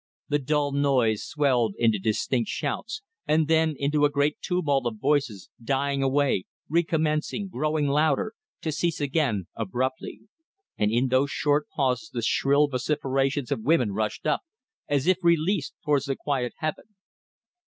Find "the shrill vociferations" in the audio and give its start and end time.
12.11-13.51